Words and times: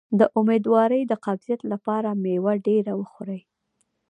د 0.19 0.21
امیدوارۍ 0.39 1.01
د 1.07 1.13
قبضیت 1.25 1.61
لپاره 1.71 2.09
میوه 2.23 2.53
ډیره 2.67 2.93
وخورئ 2.99 3.41